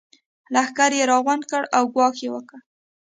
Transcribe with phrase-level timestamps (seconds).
[0.53, 2.57] لښکر يې راغونډ کړ او ګواښ يې وکړ.